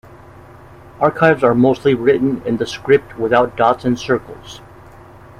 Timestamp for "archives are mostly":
0.99-1.93